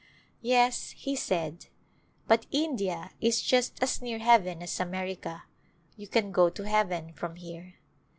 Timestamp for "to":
6.49-6.63